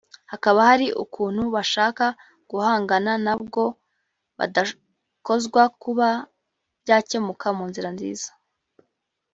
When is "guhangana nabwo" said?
2.49-3.63